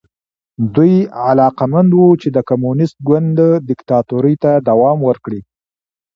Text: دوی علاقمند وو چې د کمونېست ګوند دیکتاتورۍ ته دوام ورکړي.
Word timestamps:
دوی 0.75 0.93
علاقمند 1.29 1.91
وو 1.93 2.19
چې 2.21 2.27
د 2.35 2.37
کمونېست 2.49 2.95
ګوند 3.07 3.37
دیکتاتورۍ 3.69 4.35
ته 4.43 4.51
دوام 4.69 4.97
ورکړي. 5.07 5.41